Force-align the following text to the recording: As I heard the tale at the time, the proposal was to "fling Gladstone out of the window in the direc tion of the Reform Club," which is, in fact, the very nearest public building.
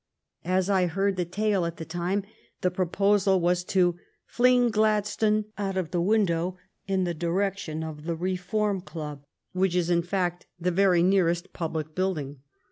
As 0.45 0.67
I 0.67 0.87
heard 0.87 1.15
the 1.15 1.25
tale 1.25 1.63
at 1.63 1.77
the 1.77 1.85
time, 1.85 2.23
the 2.61 2.71
proposal 2.71 3.39
was 3.39 3.63
to 3.65 3.99
"fling 4.25 4.71
Gladstone 4.71 5.45
out 5.59 5.77
of 5.77 5.91
the 5.91 6.01
window 6.01 6.57
in 6.87 7.03
the 7.03 7.13
direc 7.13 7.57
tion 7.59 7.83
of 7.83 8.05
the 8.05 8.15
Reform 8.15 8.81
Club," 8.81 9.23
which 9.51 9.75
is, 9.75 9.91
in 9.91 10.01
fact, 10.01 10.47
the 10.59 10.71
very 10.71 11.03
nearest 11.03 11.53
public 11.53 11.93
building. 11.93 12.37